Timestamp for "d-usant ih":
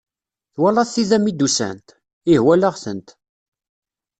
1.33-2.41